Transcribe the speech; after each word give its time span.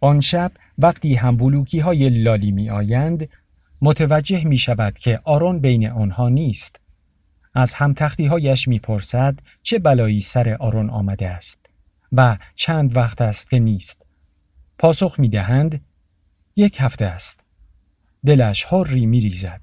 آن 0.00 0.20
شب 0.20 0.52
وقتی 0.78 1.14
هم 1.14 1.36
بلوکی 1.36 1.78
های 1.78 2.10
لالی 2.10 2.52
می 2.52 2.70
آیند 2.70 3.28
متوجه 3.82 4.44
می 4.44 4.58
شود 4.58 4.98
که 4.98 5.20
آرون 5.24 5.58
بین 5.60 5.88
آنها 5.88 6.28
نیست. 6.28 6.80
از 7.54 7.74
هم 7.74 7.94
تختی 7.94 8.26
هایش 8.26 8.68
می 8.68 8.78
پرسد 8.78 9.38
چه 9.62 9.78
بلایی 9.78 10.20
سر 10.20 10.56
آرون 10.60 10.90
آمده 10.90 11.28
است 11.28 11.70
و 12.12 12.38
چند 12.54 12.96
وقت 12.96 13.20
است 13.20 13.50
که 13.50 13.58
نیست. 13.58 14.06
پاسخ 14.78 15.14
می 15.18 15.28
دهند 15.28 15.84
یک 16.56 16.76
هفته 16.80 17.04
است. 17.04 17.40
دلش 18.26 18.64
حری 18.64 19.06
می 19.06 19.20
ریزد. 19.20 19.60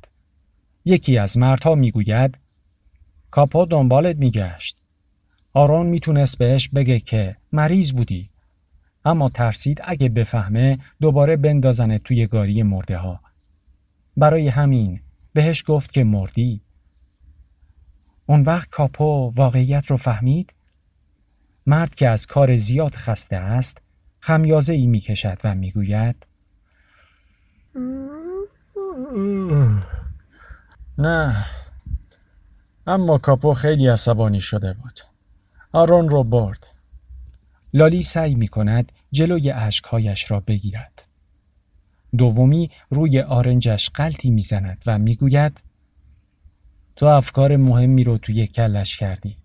یکی 0.86 1.18
از 1.18 1.38
مردها 1.38 1.76
می 1.76 1.92
گوید 1.92 2.38
کاپا 3.32 3.66
دنبالت 3.66 4.16
می 4.16 4.32
گشت. 4.32 4.78
آرون 5.54 5.86
می‌تونست 5.86 6.38
بهش 6.38 6.70
بگه 6.70 7.00
که 7.00 7.36
مریض 7.52 7.94
بودی 7.94 8.30
اما 9.06 9.30
ترسید 9.30 9.82
اگه 9.84 10.10
بفهمه 10.10 10.80
دوباره 11.02 11.38
بندازنه 11.38 12.00
توی 12.00 12.28
گاری 12.28 12.64
مرده 12.64 12.98
ها. 12.98 13.20
برای 14.18 14.48
همین 14.48 15.02
بهش 15.34 15.64
گفت 15.68 15.92
که 15.92 16.04
مردی. 16.04 16.62
اون 18.26 18.42
وقت 18.42 18.70
کاپو 18.70 19.32
واقعیت 19.36 19.92
رو 19.92 19.98
فهمید؟ 19.98 20.54
مرد 21.66 21.96
که 21.96 22.10
از 22.10 22.28
کار 22.28 22.56
زیاد 22.56 22.96
خسته 22.96 23.36
است 23.36 23.82
خمیازه 24.20 24.74
ای 24.74 24.88
می 24.88 25.00
کشد 25.00 25.38
و 25.44 25.56
می 25.56 25.72
گوید 25.72 26.26
نه 30.98 31.46
اما 32.88 33.18
کاپو 33.18 33.54
خیلی 33.54 33.88
عصبانی 33.88 34.42
شده 34.42 34.74
بود 34.74 35.00
آرون 35.72 36.10
رو 36.10 36.24
برد 36.24 36.68
لالی 37.74 38.02
سعی 38.02 38.36
می 38.36 38.48
کند 38.48 38.92
جلوی 39.16 39.50
عشقهایش 39.50 40.32
را 40.32 40.40
بگیرد. 40.40 41.06
دومی 42.18 42.72
روی 42.90 43.22
آرنجش 43.22 43.90
قلطی 43.90 44.30
می‌زند 44.30 44.84
و 44.86 44.98
می‌گوید 44.98 45.64
تو 46.96 47.06
افکار 47.06 47.58
مهمی 47.58 48.04
رو 48.04 48.18
توی 48.18 48.48
کلش 48.48 48.98
کردی. 48.98 49.38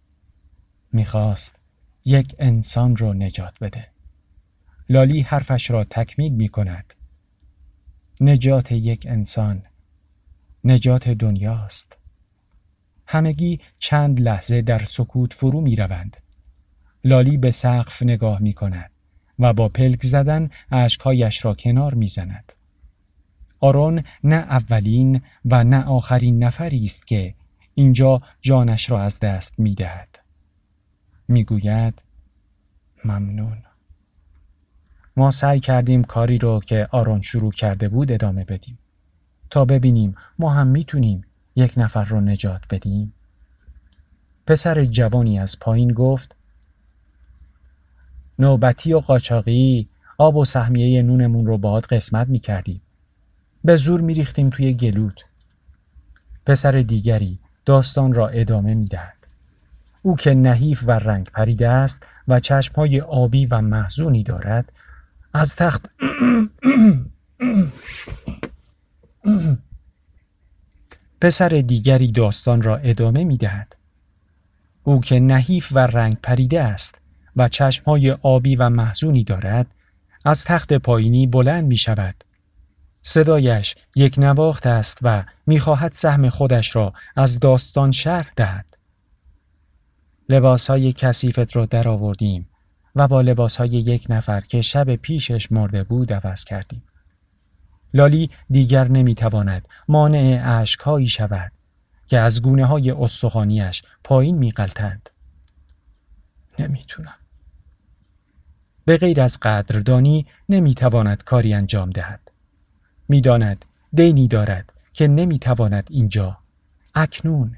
می‌خواست 0.93 1.61
یک 2.05 2.35
انسان 2.39 2.97
رو 2.97 3.15
نجات 3.15 3.55
بده. 3.61 3.89
لالی 4.89 5.21
حرفش 5.21 5.71
را 5.71 5.85
تکمیل 5.85 6.33
می 6.33 6.49
کند. 6.49 6.95
نجات 8.21 8.73
یک 8.73 9.07
انسان 9.09 9.63
نجات 10.65 11.09
دنیاست. 11.09 11.99
همگی 13.07 13.61
چند 13.79 14.21
لحظه 14.21 14.63
در 14.63 14.85
سکوت 14.85 15.35
فرو 15.35 15.61
می 15.61 15.77
روند. 15.77 16.17
لالی 17.05 17.37
به 17.37 17.51
سقف 17.51 18.03
نگاه 18.03 18.43
می 18.43 18.53
کند 18.53 18.90
و 19.41 19.53
با 19.53 19.69
پلک 19.69 20.03
زدن 20.03 20.51
عشقهایش 20.73 21.45
را 21.45 21.55
کنار 21.55 21.95
می 21.95 22.07
زند. 22.07 22.53
آرون 23.61 24.03
نه 24.25 24.37
اولین 24.37 25.21
و 25.45 25.65
نه 25.65 25.85
آخرین 25.85 26.45
نفری 26.45 26.85
است 26.85 27.07
که 27.07 27.35
اینجا 27.75 28.23
جانش 28.41 28.91
را 28.91 29.03
از 29.03 29.21
دست 29.21 29.59
می 29.59 29.75
دهد. 29.75 30.19
می 31.29 31.45
گوید 31.45 32.03
ممنون. 33.05 33.63
ما 35.17 35.31
سعی 35.31 35.61
کردیم 35.61 36.05
کاری 36.05 36.39
رو 36.39 36.61
که 36.67 36.89
آرون 36.91 37.23
شروع 37.23 37.53
کرده 37.53 37.89
بود 37.89 38.13
ادامه 38.13 38.45
بدیم. 38.45 38.79
تا 39.51 39.65
ببینیم 39.65 40.15
ما 40.39 40.51
هم 40.51 40.67
می‌تونیم 40.67 41.25
یک 41.57 41.73
نفر 41.77 42.05
رو 42.05 42.21
نجات 42.21 42.61
بدیم. 42.71 43.15
پسر 44.47 44.85
جوانی 44.85 45.39
از 45.39 45.59
پایین 45.61 45.93
گفت 45.93 46.37
نوبتی 48.41 48.93
و 48.93 48.99
قاچاقی 48.99 49.89
آب 50.19 50.37
و 50.37 50.45
سهمیه 50.45 51.03
نونمون 51.03 51.47
رو 51.47 51.59
باهات 51.59 51.93
قسمت 51.93 52.29
می 52.29 52.39
کردیم. 52.39 52.83
به 53.65 53.77
زور 53.77 54.01
می 54.01 54.15
ریختیم 54.15 54.51
توی 54.51 54.75
گلود. 54.75 55.21
پسر 56.47 56.73
دیگری 56.73 57.39
داستان 57.65 58.13
را 58.13 58.29
ادامه 58.29 58.75
می 58.75 58.87
دهد. 58.87 59.17
او 60.03 60.17
که 60.17 60.35
نحیف 60.35 60.83
و 60.87 60.91
رنگ 60.91 61.31
پریده 61.31 61.69
است 61.69 62.07
و 62.29 62.41
چشمهای 62.41 63.01
آبی 63.01 63.47
و 63.47 63.61
محزونی 63.61 64.23
دارد 64.23 64.73
از 65.35 65.57
تخت 65.57 65.91
پسر 71.21 71.49
دیگری 71.49 72.13
داستان 72.13 72.63
را 72.63 72.77
ادامه 72.77 73.25
می 73.25 73.37
دهد. 73.37 73.77
او 74.83 75.01
که 75.01 75.21
نحیف 75.21 75.73
و 75.73 75.79
رنگ 75.79 76.17
پریده 76.23 76.61
است 76.61 77.00
و 77.37 77.49
چشمهای 77.49 78.11
آبی 78.11 78.57
و 78.57 78.69
محزونی 78.69 79.25
دارد 79.25 79.75
از 80.25 80.45
تخت 80.45 80.73
پایینی 80.73 81.27
بلند 81.27 81.65
می 81.65 81.77
شود. 81.77 82.25
صدایش 83.03 83.75
یک 83.97 84.15
نواخت 84.19 84.67
است 84.67 84.99
و 85.03 85.25
می‌خواهد 85.47 85.93
سهم 85.93 86.29
خودش 86.29 86.77
را 86.77 86.93
از 87.17 87.41
داستان 87.41 87.91
شرح 87.91 88.31
دهد. 88.37 88.67
لباس 90.29 90.71
های 90.71 90.93
کسیفت 90.93 91.57
را 91.57 91.67
در 91.67 91.89
آوردیم 91.89 92.49
و 92.97 93.09
با 93.09 93.21
لباس 93.21 93.57
های 93.57 93.69
یک 93.69 94.07
نفر 94.09 94.41
که 94.41 94.63
شب 94.63 94.97
پیشش 94.97 95.53
مرده 95.53 95.85
بود 95.85 96.13
عوض 96.13 96.45
کردیم. 96.45 96.83
لالی 97.95 98.31
دیگر 98.51 98.89
نمی‌تواند 98.89 99.69
مانع 99.89 100.39
عشقهایی 100.61 101.07
شود 101.07 101.53
که 102.07 102.19
از 102.19 102.43
گونه 102.43 102.67
های 102.67 102.91
استخانیش 102.91 103.83
پایین 104.05 104.39
میقلتند. 104.39 105.11
نمی‌تونم. 106.59 107.20
به 108.91 108.97
غیر 108.97 109.21
از 109.21 109.39
قدردانی 109.43 110.27
نمی‌تواند 110.49 111.25
کاری 111.25 111.55
انجام 111.55 111.91
دهد. 111.91 112.31
می‌داند 113.09 113.65
دینی 113.93 114.29
دارد 114.29 114.73
که 114.93 115.09
نمی‌تواند 115.09 115.87
اینجا 115.91 116.39
اکنون 116.95 117.57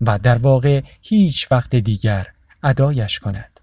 و 0.00 0.18
در 0.18 0.38
واقع 0.38 0.82
هیچ 1.02 1.52
وقت 1.52 1.76
دیگر 1.76 2.26
ادایش 2.62 3.18
کند. 3.18 3.60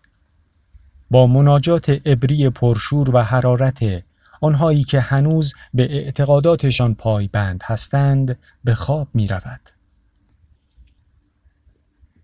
با 1.09 1.27
مناجات 1.27 2.01
ابری 2.05 2.49
پرشور 2.49 3.15
و 3.15 3.23
حرارت 3.23 4.03
آنهایی 4.41 4.83
که 4.83 4.99
هنوز 4.99 5.53
به 5.73 5.83
اعتقاداتشان 5.83 6.95
پایبند 6.95 7.63
هستند 7.65 8.37
به 8.63 8.75
خواب 8.75 9.07
می 9.13 9.27
رود. 9.27 9.61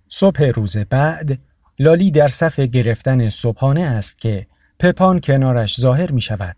صبح 0.08 0.44
روز 0.44 0.78
بعد 0.78 1.40
لالی 1.80 2.12
در 2.12 2.28
صف 2.28 2.60
گرفتن 2.60 3.30
صبحانه 3.30 3.82
است 3.82 4.22
که 4.22 4.48
پپان 4.80 5.20
کنارش 5.20 5.80
ظاهر 5.80 6.12
می 6.12 6.22
شود. 6.22 6.56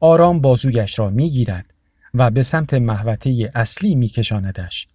آرام 0.00 0.40
بازویش 0.40 0.98
را 0.98 1.10
می 1.10 1.30
گیرد 1.30 1.74
و 2.14 2.30
به 2.30 2.42
سمت 2.42 2.74
محوطه 2.74 3.50
اصلی 3.54 3.94
می 3.94 4.08
کشاندش. 4.08 4.88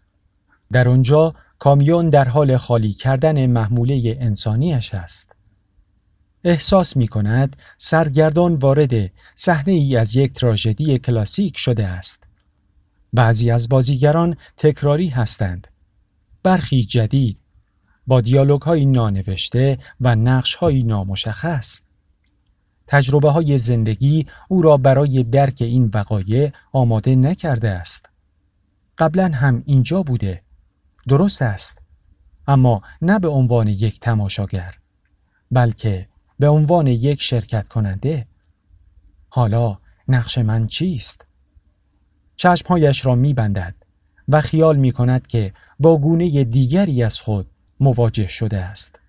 در 0.72 0.90
آنجا 0.90 1.36
کامیون 1.60 2.10
در 2.10 2.30
حال 2.30 2.58
خالی 2.58 2.94
کردن 2.94 3.46
محموله 3.46 4.18
انسانیش 4.20 4.94
است. 4.94 5.36
احساس 6.44 6.98
می 6.98 7.08
کند 7.08 7.56
سرگردان 7.78 8.56
وارد 8.56 9.12
صحنه 9.36 9.74
ای 9.74 9.98
از 9.98 10.16
یک 10.16 10.34
تراژدی 10.34 11.00
کلاسیک 11.00 11.58
شده 11.58 11.88
است. 11.88 12.24
بعضی 13.14 13.52
از 13.52 13.70
بازیگران 13.70 14.38
تکراری 14.58 15.08
هستند. 15.08 15.68
برخی 16.44 16.84
جدید 16.84 17.40
با 18.08 18.22
دیالوگ 18.22 18.62
های 18.62 18.86
نانوشته 18.86 19.78
و 20.02 20.16
نقش 20.16 20.56
های 20.56 20.84
نامشخص. 20.84 21.82
تجربه 22.88 23.32
های 23.32 23.58
زندگی 23.58 24.26
او 24.48 24.62
را 24.62 24.78
برای 24.78 25.24
درک 25.24 25.58
این 25.62 25.92
وقایع 25.94 26.52
آماده 26.72 27.16
نکرده 27.16 27.70
است. 27.70 28.10
قبلا 28.98 29.32
هم 29.34 29.64
اینجا 29.66 30.04
بوده. 30.04 30.42
درست 31.08 31.42
است. 31.42 31.82
اما 32.48 32.82
نه 33.02 33.20
به 33.20 33.28
عنوان 33.28 33.68
یک 33.68 34.00
تماشاگر 34.00 34.76
بلکه 35.52 36.08
به 36.40 36.48
عنوان 36.48 36.88
یک 36.88 37.22
شرکت 37.22 37.70
کننده 37.70 38.28
حالا 39.30 39.78
نقش 40.08 40.38
من 40.38 40.68
چیست؟ 40.68 41.26
چشمهایش 42.36 43.06
را 43.06 43.16
می 43.16 43.34
بندد 43.34 43.76
و 44.28 44.42
خیال 44.42 44.78
می 44.78 44.92
کند 44.92 45.28
که 45.28 45.54
با 45.80 45.98
گونه 45.98 46.44
دیگری 46.44 47.04
از 47.04 47.22
خود 47.22 47.48
مواجه 47.80 48.28
شده 48.28 48.58
است. 48.58 49.00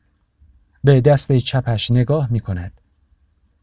به 0.85 1.01
دست 1.01 1.33
چپش 1.33 1.91
نگاه 1.91 2.33
می 2.33 2.41
کند. 2.41 2.78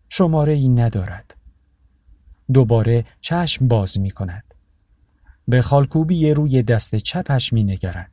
شماره 0.09 0.53
ای 0.53 0.69
ندارد. 0.69 1.35
دوباره 2.53 3.05
چشم 3.21 3.67
باز 3.67 3.99
می 3.99 4.11
کند. 4.11 4.43
به 5.47 5.61
خالکوبی 5.61 6.31
روی 6.31 6.63
دست 6.63 6.95
چپش 6.95 7.53
می 7.53 7.63
نگرد 7.63 8.11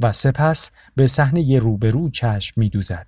و 0.00 0.12
سپس 0.12 0.70
به 0.96 1.06
صحنه 1.06 1.58
روبرو 1.58 2.10
چشم 2.10 2.60
می 2.60 2.68
دوزد. 2.68 3.06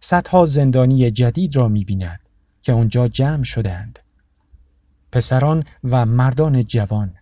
صدها 0.00 0.46
زندانی 0.46 1.10
جدید 1.10 1.56
را 1.56 1.68
می 1.68 1.84
بیند 1.84 2.20
که 2.62 2.72
آنجا 2.72 3.08
جمع 3.08 3.44
شدند. 3.44 3.98
پسران 5.12 5.64
و 5.84 6.06
مردان 6.06 6.64
جوان 6.64 7.14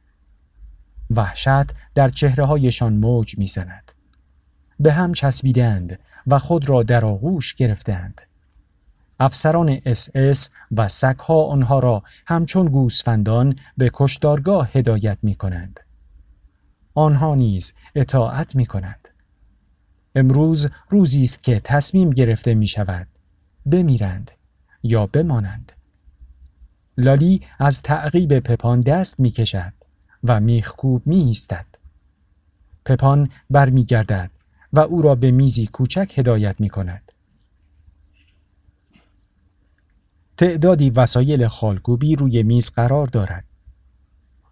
وحشت 1.10 1.72
در 1.94 2.08
چهره 2.08 2.44
هایشان 2.44 2.92
موج 2.92 3.38
می 3.38 3.46
زند. 3.46 3.92
به 4.80 4.92
هم 4.92 5.12
چسبیدند 5.12 5.98
و 6.26 6.38
خود 6.38 6.68
را 6.68 6.82
در 6.82 7.04
آغوش 7.04 7.54
گرفتند. 7.54 8.20
افسران 9.20 9.80
اس 9.86 10.08
اس 10.14 10.50
و 10.72 10.88
سگها 10.88 11.44
آنها 11.44 11.78
را 11.78 12.02
همچون 12.26 12.66
گوسفندان 12.66 13.56
به 13.76 13.90
کشتارگاه 13.94 14.70
هدایت 14.72 15.18
می 15.22 15.34
کنند. 15.34 15.80
آنها 16.94 17.34
نیز 17.34 17.72
اطاعت 17.94 18.56
می 18.56 18.66
کنند. 18.66 19.08
امروز 20.14 20.68
روزی 20.88 21.22
است 21.22 21.42
که 21.42 21.60
تصمیم 21.64 22.10
گرفته 22.10 22.54
می 22.54 22.66
شود. 22.66 23.08
بمیرند 23.66 24.30
یا 24.82 25.06
بمانند. 25.06 25.72
لالی 26.96 27.40
از 27.58 27.82
تعقیب 27.82 28.38
پپان 28.38 28.80
دست 28.80 29.20
می 29.20 29.30
کشد 29.30 29.72
و 30.24 30.40
میخکوب 30.40 31.06
می 31.06 31.16
ایستد. 31.16 31.66
پپان 32.84 33.28
برمیگردد 33.50 34.30
و 34.72 34.80
او 34.80 35.02
را 35.02 35.14
به 35.14 35.30
میزی 35.30 35.66
کوچک 35.66 36.12
هدایت 36.18 36.60
می 36.60 36.68
کند. 36.68 37.12
تعدادی 40.36 40.90
وسایل 40.90 41.48
خالکوبی 41.48 42.16
روی 42.16 42.42
میز 42.42 42.70
قرار 42.70 43.06
دارد. 43.06 43.44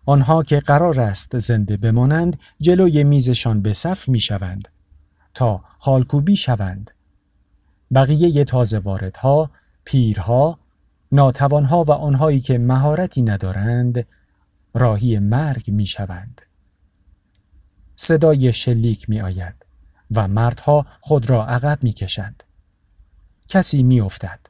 آنها 0.07 0.43
که 0.43 0.61
قرار 0.61 1.01
است 1.01 1.39
زنده 1.39 1.77
بمانند 1.77 2.41
جلوی 2.61 3.05
میزشان 3.05 3.63
به 3.63 3.73
صف 3.73 4.09
می 4.09 4.21
شوند 4.21 4.69
تا 5.35 5.65
خالکوبی 5.79 6.37
شوند. 6.37 6.91
بقیه 7.95 8.45
تازه 8.45 8.79
واردها، 8.79 9.51
پیرها، 9.85 10.59
ناتوانها 11.13 11.85
و 11.85 11.93
آنهایی 11.93 12.41
که 12.41 12.59
مهارتی 12.59 13.23
ندارند 13.23 14.07
راهی 14.75 15.19
مرگ 15.19 15.71
می 15.71 15.87
شوند. 15.87 16.41
صدای 17.97 18.53
شلیک 18.53 19.11
می 19.11 19.21
آید 19.21 19.67
و 20.11 20.29
مردها 20.29 20.87
خود 21.01 21.31
را 21.31 21.47
عقب 21.47 21.79
می 21.83 21.93
کشند. 21.93 22.43
کسی 23.49 23.83
می 23.83 24.01
افتد. 24.01 24.42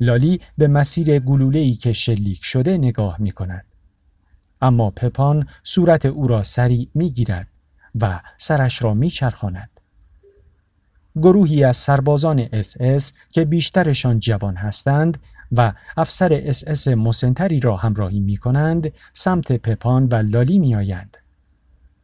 لالی 0.00 0.40
به 0.58 0.68
مسیر 0.68 1.18
گلوله‌ای 1.18 1.74
که 1.74 1.92
شلیک 1.92 2.44
شده 2.44 2.78
نگاه 2.78 3.16
می 3.18 3.32
کند. 3.32 3.64
اما 4.60 4.90
پپان 4.90 5.46
صورت 5.64 6.06
او 6.06 6.26
را 6.26 6.42
سریع 6.42 6.88
می 6.94 7.10
گیرد 7.10 7.48
و 8.00 8.20
سرش 8.36 8.82
را 8.82 8.94
می 8.94 9.10
چرخاند. 9.10 9.70
گروهی 11.16 11.64
از 11.64 11.76
سربازان 11.76 12.48
اس 12.52 12.74
اس 12.80 13.12
که 13.30 13.44
بیشترشان 13.44 14.20
جوان 14.20 14.56
هستند 14.56 15.18
و 15.52 15.72
افسر 15.96 16.42
اس 16.44 16.64
اس 16.66 16.88
مسنتری 16.88 17.60
را 17.60 17.76
همراهی 17.76 18.20
می 18.20 18.36
کنند 18.36 18.92
سمت 19.12 19.52
پپان 19.52 20.06
و 20.06 20.14
لالی 20.14 20.58
می 20.58 20.74
آیند. 20.74 21.16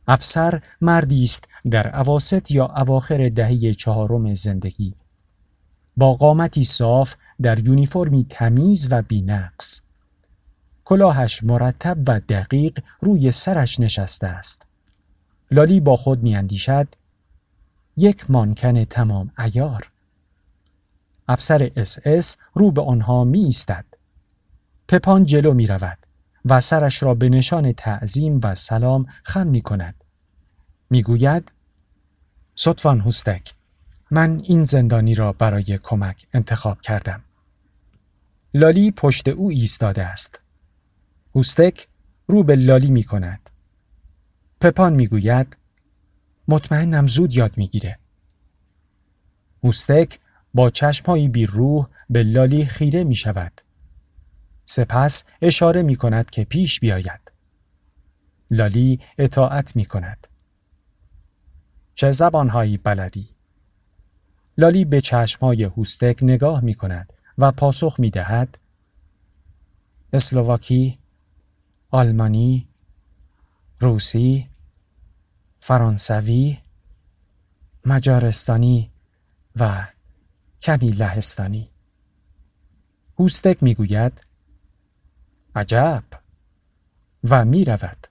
افسر 0.08 0.60
مردی 0.80 1.24
است 1.24 1.48
در 1.70 1.86
اواسط 1.86 2.50
یا 2.50 2.66
اواخر 2.66 3.28
دهه 3.28 3.72
چهارم 3.72 4.34
زندگی 4.34 4.94
با 5.96 6.14
قامتی 6.14 6.64
صاف 6.64 7.14
در 7.42 7.58
یونیفرمی 7.58 8.26
تمیز 8.30 8.88
و 8.90 9.02
بینقص 9.02 9.80
کلاهش 10.84 11.44
مرتب 11.44 11.98
و 12.06 12.20
دقیق 12.20 12.78
روی 13.00 13.32
سرش 13.32 13.80
نشسته 13.80 14.26
است 14.26 14.66
لالی 15.50 15.80
با 15.80 15.96
خود 15.96 16.22
میاندیشد 16.22 16.88
یک 17.96 18.30
مانکن 18.30 18.84
تمام 18.84 19.30
عیار 19.38 19.90
افسر 21.28 21.70
اس 21.76 21.98
اس 22.04 22.36
رو 22.54 22.70
به 22.70 22.82
آنها 22.82 23.24
می 23.24 23.44
ایستد. 23.44 23.84
پپان 24.88 25.24
جلو 25.24 25.54
می 25.54 25.66
رود 25.66 25.98
و 26.44 26.60
سرش 26.60 27.02
را 27.02 27.14
به 27.14 27.28
نشان 27.28 27.72
تعظیم 27.72 28.40
و 28.42 28.54
سلام 28.54 29.06
خم 29.22 29.46
می 29.46 29.62
کند. 29.62 29.94
می 30.90 31.02
گوید 31.02 31.52
سطفان 32.54 33.00
هستک 33.00 33.55
من 34.10 34.40
این 34.44 34.64
زندانی 34.64 35.14
را 35.14 35.32
برای 35.32 35.78
کمک 35.82 36.26
انتخاب 36.34 36.80
کردم. 36.80 37.22
لالی 38.54 38.90
پشت 38.90 39.28
او 39.28 39.50
ایستاده 39.50 40.06
است. 40.06 40.42
هوستک 41.34 41.88
رو 42.26 42.42
به 42.42 42.56
لالی 42.56 42.90
می 42.90 43.02
کند. 43.02 43.50
پپان 44.60 44.92
می 44.92 45.06
گوید 45.06 45.56
مطمئنم 46.48 47.06
زود 47.06 47.34
یاد 47.34 47.58
می 47.58 47.68
گیره. 47.68 47.98
هوستک 49.64 50.18
با 50.54 50.70
چشمهایی 50.70 51.28
بی 51.28 51.46
روح 51.46 51.86
به 52.10 52.22
لالی 52.22 52.64
خیره 52.64 53.04
می 53.04 53.14
شود. 53.14 53.60
سپس 54.64 55.24
اشاره 55.42 55.82
می 55.82 55.96
کند 55.96 56.30
که 56.30 56.44
پیش 56.44 56.80
بیاید. 56.80 57.32
لالی 58.50 59.00
اطاعت 59.18 59.76
می 59.76 59.84
کند. 59.84 60.26
چه 61.94 62.10
زبانهایی 62.10 62.76
بلدی؟ 62.76 63.35
لالی 64.58 64.84
به 64.84 65.00
چشمهای 65.00 65.64
هوستک 65.64 66.18
نگاه 66.22 66.60
می 66.60 66.74
کند 66.74 67.12
و 67.38 67.52
پاسخ 67.52 68.00
می 68.00 68.10
دهد 68.10 68.58
اسلوواکی، 70.12 70.98
آلمانی، 71.90 72.68
روسی، 73.80 74.48
فرانسوی، 75.60 76.58
مجارستانی 77.84 78.90
و 79.56 79.86
کمی 80.62 80.90
لهستانی. 80.90 81.70
هوستک 83.18 83.62
می 83.62 83.74
گوید 83.74 84.12
عجب 85.54 86.04
و 87.24 87.44
می 87.44 87.64
رود. 87.64 88.06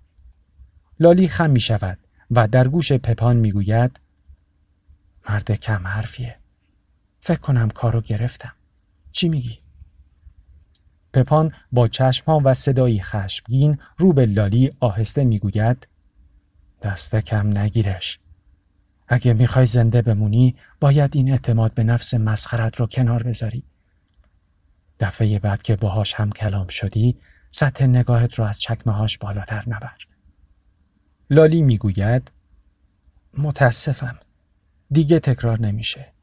لالی 1.00 1.28
خم 1.28 1.50
می 1.50 1.60
شود 1.60 1.98
و 2.32 2.48
در 2.48 2.68
گوش 2.68 2.92
پپان 2.92 3.36
می 3.36 3.52
گوید 3.52 4.00
مرد 5.36 5.52
کم 5.52 5.88
حرفیه. 5.88 6.36
فکر 7.20 7.40
کنم 7.40 7.70
کارو 7.70 8.02
گرفتم. 8.02 8.54
چی 9.12 9.30
میگی؟ 9.30 9.60
پپان 11.14 11.54
با 11.72 11.88
چشمها 11.88 12.42
و 12.44 12.54
صدایی 12.54 13.02
خشمگین 13.02 13.80
رو 13.98 14.14
به 14.14 14.26
لالی 14.26 14.72
آهسته 14.80 15.24
می‌گوید 15.24 15.88
دست 16.82 17.16
کم 17.16 17.58
نگیرش. 17.58 18.20
اگه 19.08 19.34
می‌خوای 19.34 19.66
زنده 19.66 20.02
بمونی 20.02 20.56
باید 20.80 21.16
این 21.16 21.32
اعتماد 21.32 21.74
به 21.74 21.84
نفس 21.84 22.14
مسخرت 22.14 22.76
رو 22.76 22.88
کنار 22.88 23.24
بذاری. 23.24 23.64
دفعه 25.00 25.40
بعد 25.40 25.64
که 25.64 25.76
باهاش 25.76 26.14
هم 26.14 26.32
کلام 26.32 26.68
شدی 26.68 27.16
سطح 27.50 27.86
نگاهت 27.86 28.34
رو 28.34 28.46
از 28.46 28.60
چکمه 28.60 28.94
هاش 28.94 29.18
بالاتر 29.18 29.64
نبر. 29.68 29.96
لالی 31.30 31.62
می‌گوید 31.62 32.32
متاسفم 33.38 34.20
دیگه 34.92 35.20
تکرار 35.20 35.60
نمیشه. 35.60 36.15